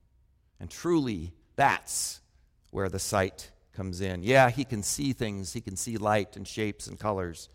And 0.60 0.70
truly, 0.70 1.32
that's 1.56 2.20
where 2.70 2.88
the 2.88 3.00
sight 3.00 3.50
comes 3.74 4.00
in. 4.00 4.22
Yeah, 4.22 4.50
he 4.50 4.64
can 4.64 4.82
see 4.82 5.12
things, 5.12 5.52
he 5.52 5.60
can 5.60 5.76
see 5.76 5.96
light 5.96 6.36
and 6.36 6.46
shapes 6.46 6.86
and 6.86 6.98
colors. 6.98 7.48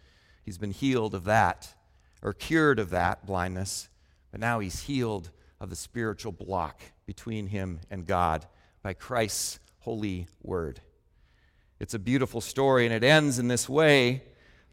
He's 0.43 0.57
been 0.57 0.71
healed 0.71 1.15
of 1.15 1.23
that, 1.25 1.73
or 2.21 2.33
cured 2.33 2.79
of 2.79 2.89
that 2.91 3.25
blindness, 3.25 3.89
but 4.31 4.39
now 4.39 4.59
he's 4.59 4.81
healed 4.81 5.31
of 5.59 5.69
the 5.69 5.75
spiritual 5.75 6.31
block 6.31 6.81
between 7.05 7.47
him 7.47 7.79
and 7.89 8.05
God 8.05 8.45
by 8.81 8.93
Christ's 8.93 9.59
holy 9.79 10.27
word. 10.41 10.81
It's 11.79 11.93
a 11.93 11.99
beautiful 11.99 12.41
story, 12.41 12.85
and 12.85 12.93
it 12.93 13.03
ends 13.03 13.39
in 13.39 13.47
this 13.47 13.69
way 13.69 14.23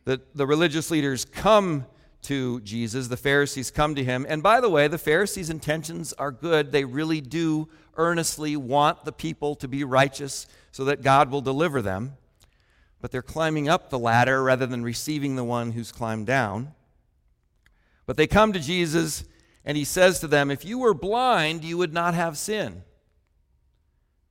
that 0.04 0.36
the 0.36 0.46
religious 0.46 0.90
leaders 0.90 1.24
come 1.24 1.86
to 2.22 2.60
Jesus, 2.62 3.06
the 3.06 3.16
Pharisees 3.16 3.70
come 3.70 3.94
to 3.94 4.02
him. 4.02 4.26
And 4.28 4.42
by 4.42 4.60
the 4.60 4.68
way, 4.68 4.88
the 4.88 4.98
Pharisees' 4.98 5.48
intentions 5.48 6.12
are 6.14 6.32
good. 6.32 6.72
They 6.72 6.84
really 6.84 7.20
do 7.20 7.68
earnestly 7.96 8.56
want 8.56 9.04
the 9.04 9.12
people 9.12 9.54
to 9.56 9.68
be 9.68 9.84
righteous 9.84 10.48
so 10.76 10.84
that 10.84 11.00
God 11.00 11.30
will 11.30 11.40
deliver 11.40 11.80
them. 11.80 12.18
But 13.00 13.10
they're 13.10 13.22
climbing 13.22 13.66
up 13.66 13.88
the 13.88 13.98
ladder 13.98 14.42
rather 14.42 14.66
than 14.66 14.82
receiving 14.82 15.34
the 15.34 15.42
one 15.42 15.72
who's 15.72 15.90
climbed 15.90 16.26
down. 16.26 16.74
But 18.04 18.18
they 18.18 18.26
come 18.26 18.52
to 18.52 18.60
Jesus, 18.60 19.24
and 19.64 19.74
he 19.74 19.84
says 19.84 20.20
to 20.20 20.26
them, 20.26 20.50
If 20.50 20.66
you 20.66 20.78
were 20.78 20.92
blind, 20.92 21.64
you 21.64 21.78
would 21.78 21.94
not 21.94 22.12
have 22.12 22.36
sin. 22.36 22.82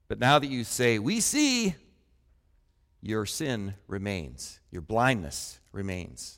But 0.07 0.19
now 0.19 0.37
that 0.37 0.45
you 0.45 0.63
say, 0.63 0.99
We 0.99 1.19
see, 1.19 1.73
your 3.01 3.25
sin 3.25 3.73
remains, 3.87 4.59
your 4.69 4.83
blindness 4.83 5.59
remains. 5.71 6.37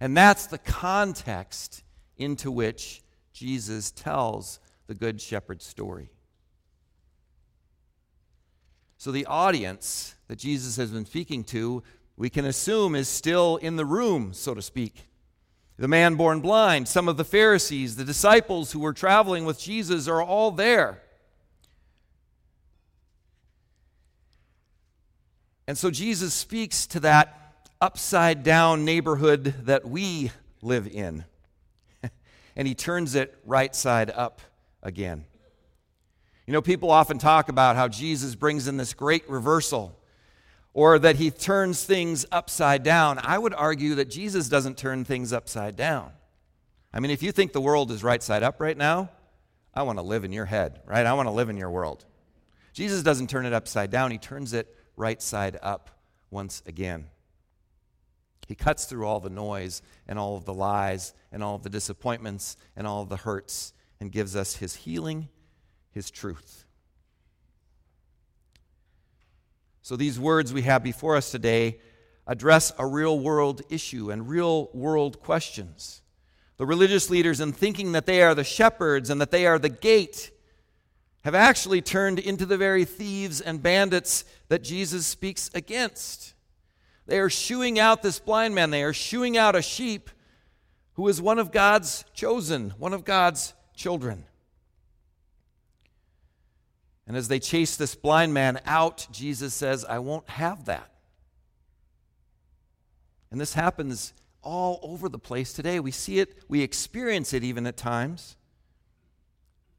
And 0.00 0.16
that's 0.16 0.46
the 0.46 0.56
context 0.56 1.82
into 2.16 2.50
which 2.50 3.02
Jesus 3.34 3.90
tells 3.90 4.58
the 4.86 4.94
Good 4.94 5.20
Shepherd 5.20 5.60
story. 5.60 6.13
So, 9.04 9.12
the 9.12 9.26
audience 9.26 10.14
that 10.28 10.38
Jesus 10.38 10.76
has 10.76 10.90
been 10.90 11.04
speaking 11.04 11.44
to, 11.44 11.82
we 12.16 12.30
can 12.30 12.46
assume, 12.46 12.94
is 12.94 13.06
still 13.06 13.58
in 13.58 13.76
the 13.76 13.84
room, 13.84 14.32
so 14.32 14.54
to 14.54 14.62
speak. 14.62 15.08
The 15.76 15.88
man 15.88 16.14
born 16.14 16.40
blind, 16.40 16.88
some 16.88 17.06
of 17.06 17.18
the 17.18 17.24
Pharisees, 17.26 17.96
the 17.96 18.04
disciples 18.06 18.72
who 18.72 18.78
were 18.78 18.94
traveling 18.94 19.44
with 19.44 19.60
Jesus 19.60 20.08
are 20.08 20.22
all 20.22 20.52
there. 20.52 21.02
And 25.68 25.76
so 25.76 25.90
Jesus 25.90 26.32
speaks 26.32 26.86
to 26.86 27.00
that 27.00 27.58
upside 27.82 28.42
down 28.42 28.86
neighborhood 28.86 29.54
that 29.64 29.86
we 29.86 30.30
live 30.62 30.86
in. 30.86 31.26
and 32.56 32.66
he 32.66 32.74
turns 32.74 33.14
it 33.14 33.38
right 33.44 33.76
side 33.76 34.08
up 34.08 34.40
again. 34.82 35.26
You 36.46 36.52
know, 36.52 36.62
people 36.62 36.90
often 36.90 37.18
talk 37.18 37.48
about 37.48 37.76
how 37.76 37.88
Jesus 37.88 38.34
brings 38.34 38.68
in 38.68 38.76
this 38.76 38.92
great 38.92 39.28
reversal 39.28 39.98
or 40.74 40.98
that 40.98 41.16
he 41.16 41.30
turns 41.30 41.84
things 41.84 42.26
upside 42.30 42.82
down. 42.82 43.18
I 43.22 43.38
would 43.38 43.54
argue 43.54 43.94
that 43.94 44.10
Jesus 44.10 44.48
doesn't 44.48 44.76
turn 44.76 45.04
things 45.04 45.32
upside 45.32 45.76
down. 45.76 46.10
I 46.92 47.00
mean, 47.00 47.10
if 47.10 47.22
you 47.22 47.32
think 47.32 47.52
the 47.52 47.60
world 47.60 47.90
is 47.90 48.04
right 48.04 48.22
side 48.22 48.42
up 48.42 48.60
right 48.60 48.76
now, 48.76 49.10
I 49.72 49.82
want 49.82 49.98
to 49.98 50.02
live 50.02 50.24
in 50.24 50.32
your 50.32 50.44
head, 50.44 50.80
right? 50.86 51.06
I 51.06 51.14
want 51.14 51.26
to 51.26 51.32
live 51.32 51.48
in 51.48 51.56
your 51.56 51.70
world. 51.70 52.04
Jesus 52.72 53.02
doesn't 53.02 53.30
turn 53.30 53.46
it 53.46 53.52
upside 53.52 53.90
down, 53.90 54.10
he 54.10 54.18
turns 54.18 54.52
it 54.52 54.74
right 54.96 55.22
side 55.22 55.58
up 55.62 55.90
once 56.30 56.62
again. 56.66 57.06
He 58.46 58.54
cuts 58.54 58.84
through 58.84 59.06
all 59.06 59.20
the 59.20 59.30
noise 59.30 59.80
and 60.06 60.18
all 60.18 60.36
of 60.36 60.44
the 60.44 60.52
lies 60.52 61.14
and 61.32 61.42
all 61.42 61.54
of 61.54 61.62
the 61.62 61.70
disappointments 61.70 62.56
and 62.76 62.86
all 62.86 63.02
of 63.02 63.08
the 63.08 63.16
hurts 63.16 63.72
and 64.00 64.12
gives 64.12 64.36
us 64.36 64.56
his 64.56 64.76
healing, 64.76 65.28
his 65.94 66.10
truth. 66.10 66.64
So, 69.80 69.96
these 69.96 70.18
words 70.18 70.52
we 70.52 70.62
have 70.62 70.82
before 70.82 71.16
us 71.16 71.30
today 71.30 71.78
address 72.26 72.72
a 72.78 72.86
real 72.86 73.18
world 73.18 73.62
issue 73.68 74.10
and 74.10 74.28
real 74.28 74.70
world 74.72 75.20
questions. 75.20 76.02
The 76.56 76.66
religious 76.66 77.10
leaders, 77.10 77.40
in 77.40 77.52
thinking 77.52 77.92
that 77.92 78.06
they 78.06 78.22
are 78.22 78.34
the 78.34 78.44
shepherds 78.44 79.10
and 79.10 79.20
that 79.20 79.30
they 79.30 79.46
are 79.46 79.58
the 79.58 79.68
gate, 79.68 80.30
have 81.22 81.34
actually 81.34 81.80
turned 81.80 82.18
into 82.18 82.46
the 82.46 82.56
very 82.56 82.84
thieves 82.84 83.40
and 83.40 83.62
bandits 83.62 84.24
that 84.48 84.62
Jesus 84.62 85.06
speaks 85.06 85.50
against. 85.54 86.34
They 87.06 87.18
are 87.18 87.30
shooing 87.30 87.78
out 87.78 88.02
this 88.02 88.18
blind 88.18 88.54
man. 88.54 88.70
They 88.70 88.82
are 88.82 88.92
shooing 88.92 89.36
out 89.36 89.56
a 89.56 89.62
sheep 89.62 90.10
who 90.94 91.08
is 91.08 91.20
one 91.20 91.38
of 91.38 91.52
God's 91.52 92.04
chosen, 92.14 92.70
one 92.78 92.94
of 92.94 93.04
God's 93.04 93.52
children. 93.74 94.24
And 97.06 97.16
as 97.16 97.28
they 97.28 97.38
chase 97.38 97.76
this 97.76 97.94
blind 97.94 98.32
man 98.32 98.60
out, 98.64 99.06
Jesus 99.12 99.52
says, 99.52 99.84
I 99.84 99.98
won't 99.98 100.28
have 100.30 100.64
that. 100.64 100.90
And 103.30 103.40
this 103.40 103.54
happens 103.54 104.14
all 104.42 104.78
over 104.82 105.08
the 105.08 105.18
place 105.18 105.52
today. 105.52 105.80
We 105.80 105.90
see 105.90 106.20
it, 106.20 106.38
we 106.48 106.62
experience 106.62 107.32
it 107.32 107.44
even 107.44 107.66
at 107.66 107.76
times, 107.76 108.36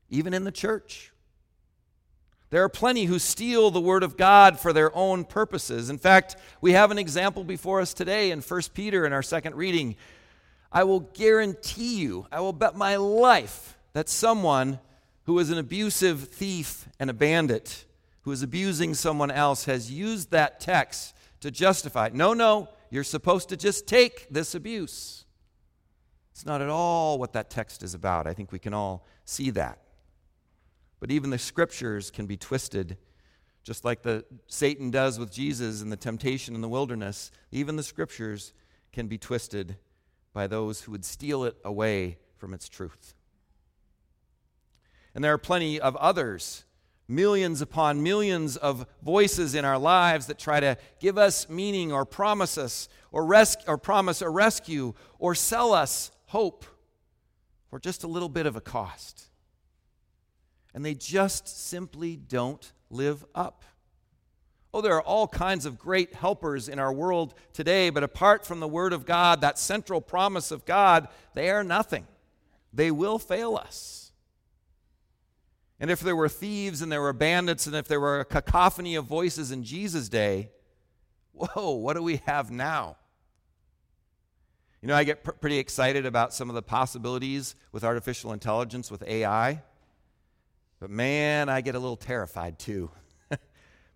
even 0.10 0.34
in 0.34 0.44
the 0.44 0.52
church. 0.52 1.12
There 2.52 2.64
are 2.64 2.70
plenty 2.70 3.06
who 3.06 3.18
steal 3.18 3.72
the 3.72 3.82
word 3.82 4.04
of 4.04 4.18
God 4.18 4.60
for 4.60 4.72
their 4.72 4.96
own 4.96 5.26
purposes. 5.26 5.90
In 5.90 5.98
fact, 5.98 6.36
we 6.62 6.74
have 6.74 6.92
an 6.92 7.00
example 7.00 7.44
before 7.44 7.82
us 7.82 7.94
today 7.94 8.32
in 8.32 8.42
1 8.42 8.62
Peter 8.74 9.06
in 9.06 9.14
our 9.14 9.24
second 9.24 9.56
reading. 9.56 9.96
I 10.72 10.84
will 10.84 11.00
guarantee 11.00 11.98
you, 11.98 12.28
I 12.32 12.42
will 12.42 12.54
bet 12.54 12.76
my 12.76 12.98
life 12.98 13.78
that 13.94 14.10
someone 14.10 14.80
who 15.26 15.38
is 15.40 15.50
an 15.50 15.58
abusive 15.58 16.30
thief 16.30 16.88
and 17.00 17.10
a 17.10 17.14
bandit, 17.14 17.86
who 18.22 18.32
is 18.32 18.42
abusing 18.42 18.94
someone 18.94 19.32
else, 19.32 19.66
has 19.66 19.92
used 19.92 20.32
that 20.32 20.60
text 20.60 21.16
to 21.42 21.52
justify. 21.52 22.10
No, 22.14 22.34
no, 22.34 22.70
you're 22.90 23.04
supposed 23.04 23.50
to 23.50 23.58
just 23.58 23.88
take 23.88 24.28
this 24.30 24.56
abuse. 24.56 25.26
It's 26.32 26.46
not 26.46 26.62
at 26.62 26.70
all 26.70 27.18
what 27.18 27.34
that 27.34 27.50
text 27.50 27.82
is 27.82 27.94
about. 27.94 28.28
I 28.28 28.34
think 28.34 28.52
we 28.52 28.60
can 28.60 28.74
all 28.74 29.06
see 29.26 29.52
that. 29.52 29.80
But 31.00 31.12
even 31.12 31.30
the 31.30 31.38
scriptures 31.38 32.12
can 32.12 32.26
be 32.26 32.38
twisted, 32.38 32.98
just 33.64 33.86
like 33.86 34.02
the 34.02 34.26
Satan 34.48 34.92
does 34.92 35.18
with 35.18 35.32
Jesus 35.32 35.82
in 35.82 35.90
the 35.90 35.98
temptation 35.98 36.56
in 36.56 36.62
the 36.62 36.70
wilderness. 36.70 37.32
Even 37.52 37.76
the 37.76 37.84
scriptures 37.84 38.54
can 38.92 39.08
be 39.08 39.18
twisted 39.18 39.78
by 40.34 40.48
those 40.48 40.82
who 40.82 40.92
would 40.92 41.06
steal 41.06 41.44
it 41.46 41.56
away 41.64 42.18
from 42.38 42.54
its 42.54 42.70
truth. 42.70 43.16
And 45.16 45.24
there 45.24 45.34
are 45.34 45.40
plenty 45.40 45.80
of 45.80 45.96
others, 45.96 46.66
millions 47.08 47.62
upon 47.62 48.04
millions 48.04 48.58
of 48.58 48.86
voices 49.02 49.56
in 49.56 49.66
our 49.66 49.80
lives 49.80 50.28
that 50.28 50.38
try 50.38 50.60
to 50.60 50.78
give 51.00 51.18
us 51.18 51.50
meaning 51.50 51.92
or 51.92 52.06
promise 52.06 52.58
us 52.58 52.90
or, 53.12 53.26
res- 53.26 53.58
or 53.68 53.80
promise 53.80 54.22
a 54.22 54.30
rescue 54.30 54.94
or 55.18 55.34
sell 55.34 55.74
us 55.74 56.12
hope 56.28 56.66
for 57.70 57.80
just 57.80 58.04
a 58.04 58.08
little 58.08 58.30
bit 58.30 58.46
of 58.46 58.56
a 58.56 58.62
cost 58.62 59.26
and 60.76 60.84
they 60.84 60.94
just 60.94 61.48
simply 61.48 62.18
don't 62.18 62.74
live 62.90 63.26
up. 63.34 63.64
Oh, 64.74 64.82
there 64.82 64.96
are 64.96 65.02
all 65.02 65.26
kinds 65.26 65.66
of 65.66 65.80
great 65.80 66.14
helpers 66.14 66.68
in 66.68 66.80
our 66.80 66.92
world 66.92 67.34
today, 67.54 67.90
but 67.90 68.04
apart 68.04 68.46
from 68.46 68.60
the 68.60 68.68
Word 68.68 68.92
of 68.92 69.06
God, 69.06 69.40
that 69.40 69.58
central 69.58 70.02
promise 70.02 70.52
of 70.52 70.66
God, 70.66 71.08
they 71.34 71.50
are 71.50 71.64
nothing. 71.64 72.06
They 72.74 72.92
will 72.92 73.18
fail 73.18 73.56
us. 73.56 74.05
And 75.80 75.92
if 75.92 76.00
there 76.00 76.16
were 76.16 76.30
thieves 76.30 76.82
and 76.82 76.92
there 76.92 77.02
were 77.02 77.14
bandits 77.14 77.68
and 77.68 77.76
if 77.76 77.88
there 77.88 78.00
were 78.00 78.22
a 78.22 78.26
cacophony 78.26 78.96
of 78.96 79.06
voices 79.06 79.52
in 79.52 79.64
Jesus' 79.64 80.08
day, 80.08 80.52
whoa, 81.34 81.72
what 81.72 81.96
do 81.96 82.04
we 82.04 82.22
have 82.26 82.50
now? 82.50 82.98
You 84.82 84.88
know, 84.88 84.96
I 84.96 85.04
get 85.04 85.24
pr- 85.24 85.32
pretty 85.32 85.58
excited 85.58 86.06
about 86.06 86.34
some 86.34 86.50
of 86.50 86.56
the 86.56 86.62
possibilities 86.62 87.56
with 87.72 87.84
artificial 87.84 88.32
intelligence, 88.32 88.90
with 88.90 89.04
AI. 89.04 89.62
But 90.80 90.90
man, 90.90 91.50
I 91.50 91.62
get 91.62 91.76
a 91.76 91.80
little 91.80 91.98
terrified 91.98 92.58
too. 92.58 92.92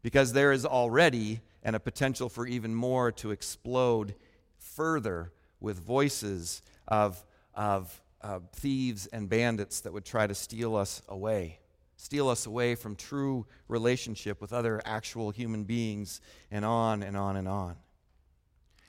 because 0.02 0.34
there 0.34 0.52
is 0.52 0.66
already 0.66 1.42
and 1.64 1.76
a 1.76 1.80
potential 1.80 2.28
for 2.28 2.46
even 2.46 2.74
more 2.74 3.12
to 3.12 3.32
explode 3.32 4.16
further 4.58 5.32
with 5.62 5.80
voices 5.80 6.62
of, 6.88 7.24
of 7.54 8.02
uh, 8.22 8.40
thieves 8.54 9.08
and 9.08 9.30
bandits 9.30 9.82
that 9.82 9.94
would 9.94 10.06
try 10.06 10.28
to 10.28 10.36
steal 10.36 10.76
us 10.76 11.02
away 11.08 11.60
steal 12.00 12.30
us 12.30 12.46
away 12.46 12.76
from 12.76 12.96
true 12.96 13.46
relationship 13.68 14.40
with 14.40 14.54
other 14.54 14.82
actual 14.86 15.32
human 15.32 15.66
beings, 15.66 16.22
and 16.50 16.64
on 16.64 17.04
and 17.04 17.18
on 17.18 17.36
and 17.36 17.46
on. 17.46 17.76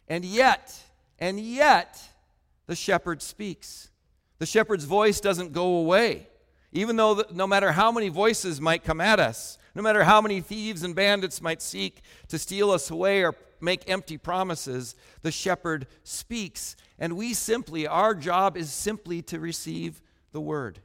And 0.07 0.25
yet, 0.25 0.81
and 1.19 1.41
yet, 1.41 2.01
the 2.69 2.77
shepherd 2.77 3.21
speaks. 3.21 3.91
The 4.39 4.47
shepherd's 4.47 4.85
voice 4.85 5.21
doesn't 5.21 5.53
go 5.53 5.79
away. 5.79 6.29
Even 6.71 6.95
though 6.95 7.15
the, 7.15 7.27
no 7.33 7.49
matter 7.49 7.73
how 7.73 7.91
many 7.91 8.11
voices 8.11 8.61
might 8.61 8.85
come 8.85 9.01
at 9.01 9.19
us, 9.19 9.59
no 9.75 9.83
matter 9.83 10.05
how 10.05 10.21
many 10.21 10.41
thieves 10.41 10.85
and 10.85 10.95
bandits 10.95 11.43
might 11.43 11.63
seek 11.63 12.03
to 12.29 12.39
steal 12.39 12.71
us 12.71 12.93
away 12.93 13.25
or 13.25 13.35
make 13.61 13.91
empty 13.91 14.19
promises, 14.19 14.95
the 15.23 15.33
shepherd 15.33 15.89
speaks. 16.05 16.77
And 16.97 17.17
we 17.17 17.35
simply, 17.35 17.89
our 17.89 18.15
job 18.15 18.57
is 18.57 18.73
simply 18.73 19.21
to 19.23 19.41
receive 19.41 20.01
the 20.31 20.41
word 20.41 20.79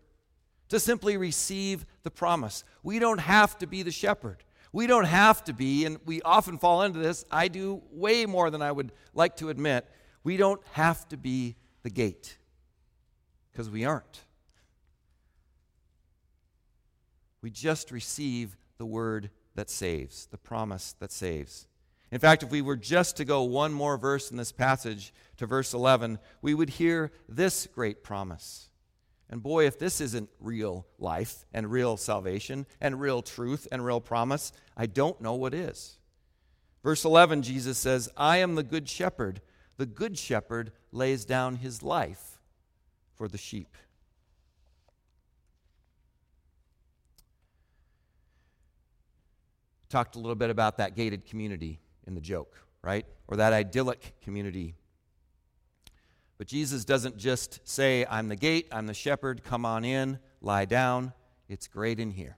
to 0.69 0.79
simply 0.79 1.17
receive 1.17 1.85
the 2.03 2.11
promise. 2.11 2.63
We 2.83 2.99
don't 2.99 3.19
have 3.19 3.57
to 3.59 3.67
be 3.67 3.83
the 3.83 3.91
shepherd. 3.91 4.43
We 4.71 4.87
don't 4.87 5.05
have 5.05 5.43
to 5.45 5.53
be, 5.53 5.85
and 5.85 5.99
we 6.05 6.21
often 6.23 6.57
fall 6.57 6.81
into 6.81 6.99
this. 6.99 7.23
I 7.31 7.47
do 7.47 7.81
way 7.91 8.25
more 8.25 8.49
than 8.49 8.61
I 8.61 8.71
would 8.71 8.91
like 9.13 9.37
to 9.37 9.49
admit. 9.49 9.89
We 10.23 10.37
don't 10.37 10.61
have 10.73 11.07
to 11.09 11.17
be 11.17 11.55
the 11.83 11.89
gate 11.89 12.37
because 13.51 13.69
we 13.69 13.85
aren't. 13.85 14.21
We 17.41 17.51
just 17.51 17.91
receive 17.91 18.57
the 18.77 18.85
word 18.85 19.29
that 19.53 19.69
saves, 19.69 20.25
the 20.25 20.37
promise 20.37 20.95
that 20.99 21.11
saves. 21.11 21.67
In 22.11 22.19
fact, 22.19 22.43
if 22.43 22.49
we 22.49 22.61
were 22.61 22.75
just 22.75 23.17
to 23.17 23.25
go 23.25 23.43
one 23.43 23.71
more 23.71 23.97
verse 23.97 24.31
in 24.31 24.37
this 24.37 24.51
passage 24.51 25.13
to 25.37 25.45
verse 25.45 25.73
11, 25.73 26.19
we 26.41 26.53
would 26.53 26.71
hear 26.71 27.11
this 27.29 27.67
great 27.67 28.03
promise 28.03 28.69
and 29.29 29.41
boy, 29.41 29.65
if 29.65 29.79
this 29.79 30.01
isn't 30.01 30.29
real 30.39 30.85
life 30.99 31.45
and 31.53 31.71
real 31.71 31.97
salvation 31.97 32.65
and 32.79 33.01
real 33.01 33.21
truth 33.21 33.67
and 33.71 33.83
real 33.83 33.99
promise, 33.99 34.51
I 34.77 34.85
don't 34.85 35.19
know 35.19 35.33
what 35.33 35.53
is. 35.53 35.97
Verse 36.83 37.03
11, 37.03 37.41
Jesus 37.41 37.79
says, 37.79 38.09
I 38.15 38.37
am 38.37 38.53
the 38.53 38.63
good 38.63 38.87
shepherd. 38.87 39.41
The 39.77 39.87
good 39.87 40.17
shepherd 40.17 40.71
lays 40.91 41.25
down 41.25 41.55
his 41.55 41.81
life 41.81 42.39
for 43.15 43.27
the 43.27 43.37
sheep. 43.37 43.75
Talked 49.89 50.15
a 50.15 50.19
little 50.19 50.35
bit 50.35 50.51
about 50.51 50.77
that 50.77 50.95
gated 50.95 51.25
community 51.25 51.79
in 52.05 52.13
the 52.13 52.21
joke, 52.21 52.55
right? 52.83 53.05
Or 53.27 53.37
that 53.37 53.53
idyllic 53.53 54.13
community 54.21 54.75
but 56.37 56.47
Jesus 56.47 56.83
doesn't 56.85 57.17
just 57.17 57.59
say, 57.67 58.05
I'm 58.09 58.27
the 58.27 58.35
gate, 58.35 58.67
I'm 58.71 58.87
the 58.87 58.93
shepherd, 58.93 59.43
come 59.43 59.65
on 59.65 59.85
in, 59.85 60.19
lie 60.41 60.65
down. 60.65 61.13
It's 61.47 61.67
great 61.67 61.99
in 61.99 62.11
here. 62.11 62.37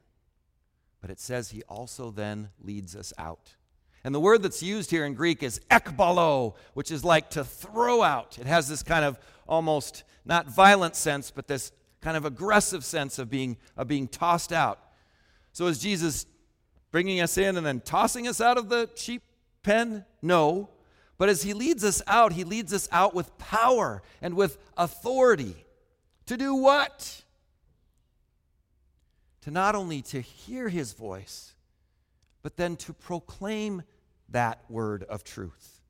But 1.01 1.09
it 1.09 1.19
says 1.19 1.51
he 1.51 1.63
also 1.63 2.11
then 2.11 2.49
leads 2.59 2.95
us 2.95 3.13
out. 3.17 3.55
And 4.03 4.13
the 4.13 4.19
word 4.19 4.43
that's 4.43 4.61
used 4.61 4.91
here 4.91 5.05
in 5.05 5.15
Greek 5.15 5.43
is 5.43 5.59
ekbalo, 5.71 6.55
which 6.73 6.91
is 6.91 7.03
like 7.03 7.31
to 7.31 7.43
throw 7.43 8.03
out. 8.03 8.37
It 8.39 8.45
has 8.45 8.67
this 8.67 8.83
kind 8.83 9.03
of 9.03 9.19
almost 9.47 10.03
not 10.25 10.47
violent 10.49 10.95
sense, 10.95 11.31
but 11.31 11.47
this 11.47 11.71
kind 12.01 12.15
of 12.15 12.25
aggressive 12.25 12.85
sense 12.85 13.19
of 13.19 13.29
being, 13.29 13.57
of 13.75 13.87
being 13.87 14.07
tossed 14.07 14.53
out. 14.53 14.79
So 15.51 15.67
is 15.67 15.79
Jesus 15.79 16.25
bringing 16.91 17.19
us 17.19 17.37
in 17.37 17.57
and 17.57 17.65
then 17.65 17.81
tossing 17.81 18.27
us 18.27 18.39
out 18.39 18.57
of 18.57 18.69
the 18.69 18.89
sheep 18.95 19.23
pen? 19.63 20.05
No. 20.21 20.69
But 21.17 21.29
as 21.29 21.43
he 21.43 21.53
leads 21.53 21.83
us 21.83 22.01
out, 22.05 22.33
he 22.33 22.43
leads 22.43 22.73
us 22.73 22.87
out 22.91 23.15
with 23.15 23.37
power 23.37 24.03
and 24.21 24.35
with 24.35 24.57
authority. 24.77 25.65
To 26.27 26.37
do 26.37 26.53
what? 26.53 27.23
To 29.41 29.51
not 29.51 29.75
only 29.75 30.01
to 30.03 30.21
hear 30.21 30.69
his 30.69 30.93
voice, 30.93 31.53
but 32.43 32.55
then 32.57 32.75
to 32.77 32.93
proclaim 32.93 33.83
that 34.29 34.63
word 34.69 35.03
of 35.03 35.23
truth. 35.23 35.81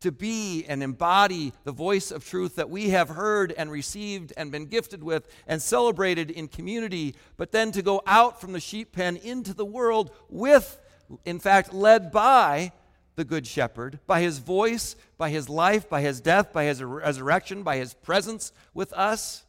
To 0.00 0.10
be 0.10 0.64
and 0.66 0.82
embody 0.82 1.52
the 1.64 1.72
voice 1.72 2.10
of 2.10 2.24
truth 2.24 2.56
that 2.56 2.70
we 2.70 2.90
have 2.90 3.08
heard 3.08 3.52
and 3.56 3.70
received 3.70 4.32
and 4.36 4.50
been 4.50 4.66
gifted 4.66 5.02
with 5.02 5.28
and 5.46 5.60
celebrated 5.62 6.30
in 6.30 6.48
community, 6.48 7.14
but 7.36 7.52
then 7.52 7.72
to 7.72 7.82
go 7.82 8.02
out 8.06 8.40
from 8.40 8.52
the 8.52 8.60
sheep 8.60 8.92
pen 8.92 9.16
into 9.16 9.54
the 9.54 9.64
world 9.64 10.10
with, 10.28 10.80
in 11.24 11.38
fact, 11.38 11.72
led 11.72 12.10
by 12.10 12.72
the 13.16 13.24
Good 13.24 13.46
Shepherd, 13.46 13.98
by 14.06 14.20
his 14.20 14.38
voice, 14.38 14.94
by 15.18 15.30
his 15.30 15.48
life, 15.48 15.88
by 15.88 16.02
his 16.02 16.20
death, 16.20 16.52
by 16.52 16.64
his 16.64 16.82
resurrection, 16.82 17.62
by 17.62 17.78
his 17.78 17.94
presence 17.94 18.52
with 18.74 18.92
us, 18.92 19.44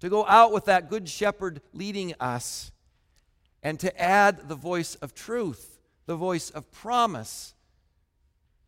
to 0.00 0.08
go 0.08 0.24
out 0.26 0.52
with 0.52 0.64
that 0.64 0.88
Good 0.88 1.08
Shepherd 1.08 1.60
leading 1.72 2.14
us, 2.18 2.72
and 3.62 3.78
to 3.80 4.00
add 4.00 4.48
the 4.48 4.54
voice 4.54 4.94
of 4.96 5.14
truth, 5.14 5.80
the 6.06 6.16
voice 6.16 6.50
of 6.50 6.70
promise 6.70 7.54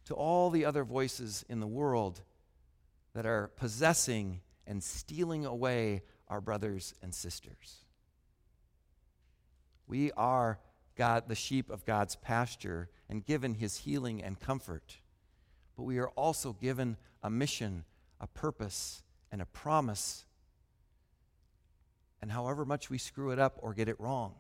to 0.05 0.15
all 0.15 0.51
the 0.51 0.65
other 0.65 0.85
voices 0.85 1.45
in 1.49 1.61
the 1.61 1.67
world 1.67 2.21
that 3.15 3.27
are 3.27 3.49
possessing 3.57 4.41
and 4.67 4.83
stealing 4.83 5.47
away 5.47 6.03
our 6.29 6.41
brothers 6.41 6.95
and 7.03 7.15
sisters. 7.15 7.85
We 9.87 10.11
are 10.13 10.59
God, 10.97 11.25
the 11.29 11.35
sheep 11.35 11.71
of 11.71 11.85
God's 11.85 12.17
pasture, 12.17 12.89
and 13.09 13.25
given 13.25 13.55
his 13.55 13.79
healing 13.79 14.23
and 14.23 14.39
comfort. 14.39 14.99
But 15.77 15.85
we 15.85 15.99
are 15.99 16.09
also 16.11 16.53
given 16.53 16.97
a 17.23 17.31
mission, 17.31 17.85
a 18.21 18.27
purpose, 18.27 19.03
and 19.33 19.43
a 19.43 19.47
promise. 19.47 20.25
And 22.23 22.31
however 22.31 22.65
much 22.65 22.91
we 22.91 22.99
screw 22.99 23.31
it 23.31 23.39
up 23.39 23.59
or 23.61 23.75
get 23.75 23.89
it 23.89 23.99
wrong, 23.99 24.35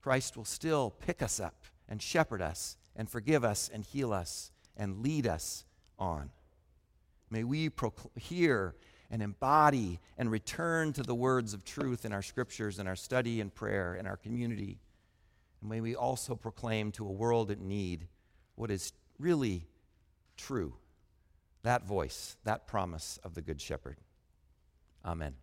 Christ 0.00 0.36
will 0.36 0.44
still 0.44 0.90
pick 0.90 1.22
us 1.22 1.38
up 1.38 1.64
and 1.88 2.00
shepherd 2.00 2.42
us 2.42 2.76
and 2.96 3.08
forgive 3.08 3.44
us 3.44 3.70
and 3.72 3.84
heal 3.84 4.12
us 4.12 4.50
and 4.76 5.02
lead 5.02 5.26
us 5.26 5.64
on. 5.98 6.30
May 7.30 7.44
we 7.44 7.70
procl- 7.70 8.16
hear 8.18 8.74
and 9.10 9.22
embody 9.22 10.00
and 10.16 10.30
return 10.30 10.92
to 10.94 11.02
the 11.02 11.14
words 11.14 11.54
of 11.54 11.64
truth 11.64 12.04
in 12.04 12.12
our 12.12 12.22
scriptures, 12.22 12.78
in 12.78 12.86
our 12.86 12.96
study 12.96 13.40
and 13.40 13.54
prayer, 13.54 13.94
in 13.94 14.06
our 14.06 14.16
community. 14.16 14.78
And 15.62 15.70
may 15.70 15.80
we 15.80 15.94
also 15.94 16.34
proclaim 16.34 16.92
to 16.92 17.06
a 17.06 17.12
world 17.12 17.50
in 17.50 17.66
need 17.66 18.08
what 18.56 18.70
is 18.70 18.92
really 19.18 19.66
true 20.36 20.74
that 21.62 21.86
voice, 21.86 22.36
that 22.42 22.66
promise 22.66 23.20
of 23.22 23.34
the 23.34 23.40
Good 23.40 23.60
Shepherd. 23.60 23.96
Amen. 25.04 25.34